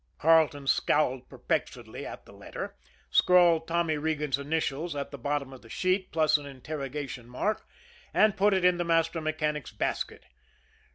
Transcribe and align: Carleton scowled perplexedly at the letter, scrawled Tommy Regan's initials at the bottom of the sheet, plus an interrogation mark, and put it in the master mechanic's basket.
Carleton 0.17 0.65
scowled 0.65 1.29
perplexedly 1.29 2.07
at 2.07 2.25
the 2.25 2.31
letter, 2.33 2.75
scrawled 3.11 3.67
Tommy 3.67 3.97
Regan's 3.97 4.39
initials 4.39 4.95
at 4.95 5.11
the 5.11 5.17
bottom 5.19 5.53
of 5.53 5.61
the 5.61 5.69
sheet, 5.69 6.11
plus 6.11 6.37
an 6.39 6.47
interrogation 6.47 7.29
mark, 7.29 7.67
and 8.11 8.35
put 8.35 8.55
it 8.55 8.65
in 8.65 8.77
the 8.77 8.83
master 8.83 9.21
mechanic's 9.21 9.71
basket. 9.71 10.23